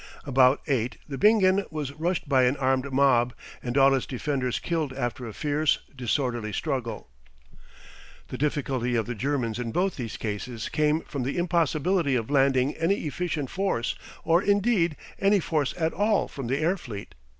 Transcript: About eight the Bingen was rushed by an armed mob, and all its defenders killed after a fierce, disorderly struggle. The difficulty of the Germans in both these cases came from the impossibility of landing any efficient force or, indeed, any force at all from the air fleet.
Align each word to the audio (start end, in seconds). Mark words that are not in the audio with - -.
About 0.25 0.61
eight 0.65 0.97
the 1.07 1.19
Bingen 1.19 1.63
was 1.69 1.91
rushed 1.91 2.27
by 2.27 2.45
an 2.45 2.57
armed 2.57 2.91
mob, 2.91 3.35
and 3.61 3.77
all 3.77 3.93
its 3.93 4.07
defenders 4.07 4.57
killed 4.57 4.93
after 4.93 5.27
a 5.27 5.31
fierce, 5.33 5.77
disorderly 5.95 6.51
struggle. 6.51 7.11
The 8.29 8.37
difficulty 8.39 8.95
of 8.95 9.05
the 9.05 9.13
Germans 9.13 9.59
in 9.59 9.71
both 9.71 9.97
these 9.97 10.17
cases 10.17 10.69
came 10.69 11.01
from 11.01 11.21
the 11.21 11.37
impossibility 11.37 12.15
of 12.15 12.31
landing 12.31 12.73
any 12.77 13.05
efficient 13.05 13.51
force 13.51 13.93
or, 14.23 14.41
indeed, 14.41 14.97
any 15.19 15.39
force 15.39 15.71
at 15.77 15.93
all 15.93 16.27
from 16.27 16.47
the 16.47 16.57
air 16.57 16.77
fleet. 16.77 17.13